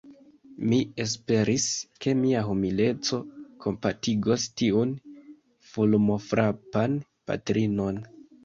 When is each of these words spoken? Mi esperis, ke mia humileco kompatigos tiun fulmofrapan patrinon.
Mi 0.69 0.77
esperis, 1.03 1.65
ke 2.05 2.15
mia 2.21 2.41
humileco 2.47 3.19
kompatigos 3.67 4.49
tiun 4.63 4.97
fulmofrapan 5.75 7.01
patrinon. 7.31 8.05